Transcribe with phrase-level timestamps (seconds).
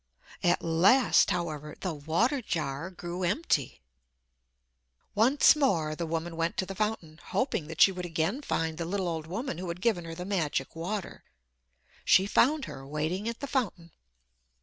[0.41, 3.83] At last, however, the water jar grew empty.
[5.13, 8.85] Once more the woman went to the fountain, hoping that she would again find the
[8.85, 11.23] little old woman who had given her the magic water.
[12.03, 13.91] She found her waiting at the fountain.